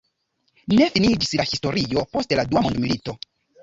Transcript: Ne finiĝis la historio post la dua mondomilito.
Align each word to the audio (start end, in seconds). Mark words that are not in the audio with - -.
Ne 0.79 0.87
finiĝis 0.95 1.35
la 1.43 1.47
historio 1.53 2.07
post 2.17 2.39
la 2.43 2.51
dua 2.53 2.69
mondomilito. 2.69 3.21